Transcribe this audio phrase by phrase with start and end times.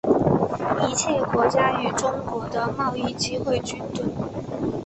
[0.81, 4.03] 一切国家与中国的贸易机会均等。